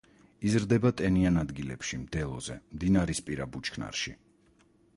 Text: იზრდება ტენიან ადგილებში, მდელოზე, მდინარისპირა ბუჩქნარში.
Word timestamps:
იზრდება 0.51 0.91
ტენიან 1.01 1.37
ადგილებში, 1.41 2.01
მდელოზე, 2.05 2.57
მდინარისპირა 2.79 3.49
ბუჩქნარში. 3.57 4.19